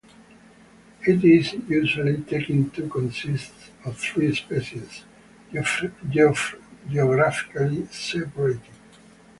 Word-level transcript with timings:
It 1.05 1.23
is 1.23 1.53
usually 1.69 2.21
taken 2.23 2.71
to 2.71 2.89
consist 2.89 3.51
of 3.85 3.99
three 3.99 4.33
species, 4.33 5.03
geographically 6.89 7.85
separated. 7.91 8.63